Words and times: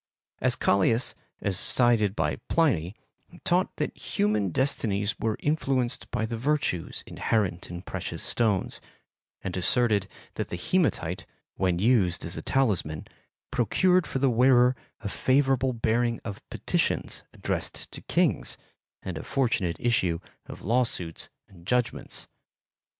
Azchalias, 0.41 1.13
as 1.41 1.59
cited 1.59 2.15
by 2.15 2.37
Pliny 2.49 2.95
taught 3.43 3.75
that 3.75 3.95
human 3.95 4.49
destinies 4.49 5.13
were 5.19 5.37
influenced 5.41 6.09
by 6.09 6.25
the 6.25 6.37
virtues 6.39 7.03
inherent 7.05 7.69
in 7.69 7.83
precious 7.83 8.23
stones, 8.23 8.81
and 9.43 9.55
asserted 9.55 10.07
that 10.33 10.49
the 10.49 10.55
hematite, 10.55 11.27
when 11.53 11.77
used 11.77 12.25
as 12.25 12.35
a 12.35 12.41
talisman, 12.41 13.05
procured 13.51 14.07
for 14.07 14.17
the 14.17 14.27
wearer 14.27 14.75
a 15.01 15.07
favorable 15.07 15.77
hearing 15.83 16.19
of 16.25 16.41
petitions 16.49 17.21
addressed 17.31 17.91
to 17.91 18.01
kings 18.01 18.57
and 19.03 19.19
a 19.19 19.23
fortunate 19.23 19.77
issue 19.79 20.17
of 20.47 20.63
lawsuits 20.63 21.29
and 21.47 21.67
judgments. 21.67 22.25